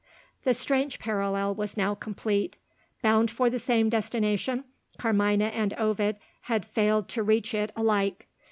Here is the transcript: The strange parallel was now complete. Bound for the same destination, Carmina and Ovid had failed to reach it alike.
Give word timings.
The 0.45 0.55
strange 0.55 0.97
parallel 0.97 1.53
was 1.53 1.77
now 1.77 1.93
complete. 1.93 2.57
Bound 3.03 3.29
for 3.29 3.51
the 3.51 3.59
same 3.59 3.87
destination, 3.87 4.63
Carmina 4.97 5.45
and 5.49 5.73
Ovid 5.73 6.15
had 6.49 6.65
failed 6.65 7.07
to 7.09 7.21
reach 7.21 7.53
it 7.53 7.71
alike. 7.75 8.25